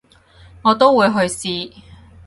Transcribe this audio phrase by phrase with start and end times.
[0.63, 1.71] 我都會去試